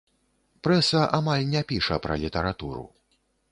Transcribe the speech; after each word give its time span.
Прэса 0.67 1.01
амаль 1.17 1.45
не 1.53 1.63
піша 1.73 2.01
пра 2.07 2.19
літаратуру. 2.25 2.85